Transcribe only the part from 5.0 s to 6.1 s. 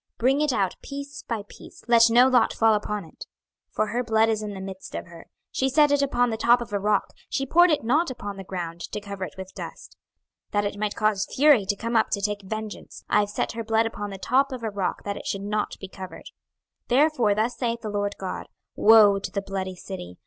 her; she set it